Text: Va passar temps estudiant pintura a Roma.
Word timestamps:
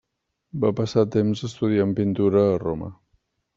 Va 0.63 0.71
passar 0.79 1.03
temps 1.17 1.45
estudiant 1.49 1.93
pintura 2.01 2.45
a 2.47 2.59
Roma. 2.67 2.93